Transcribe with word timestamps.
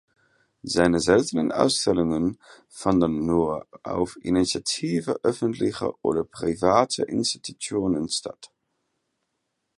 Seine 0.63 0.99
seltenen 0.99 1.51
Ausstellungen 1.51 2.39
fanden 2.69 3.23
nur 3.23 3.67
auf 3.83 4.17
Initiative 4.23 5.19
öffentlicher 5.21 5.93
oder 6.01 6.23
privater 6.23 7.07
Institutionen 7.07 8.09
statt. 8.09 8.51